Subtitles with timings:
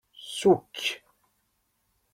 [0.37, 0.77] Sukk.